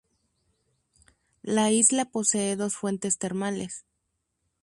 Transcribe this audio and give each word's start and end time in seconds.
La 1.43 1.69
isla 1.69 2.05
posee 2.05 2.55
dos 2.55 2.75
fuentes 2.75 3.19
termales. 3.19 3.85